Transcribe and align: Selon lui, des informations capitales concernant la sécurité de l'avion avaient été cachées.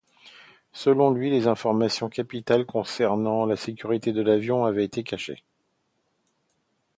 Selon 0.73 1.11
lui, 1.11 1.29
des 1.29 1.45
informations 1.45 2.09
capitales 2.09 2.65
concernant 2.65 3.45
la 3.45 3.55
sécurité 3.55 4.11
de 4.13 4.23
l'avion 4.23 4.65
avaient 4.65 4.83
été 4.85 5.03
cachées. 5.03 5.43